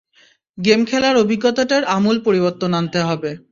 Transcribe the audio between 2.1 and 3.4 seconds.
পরিবর্তন আনতে হবে!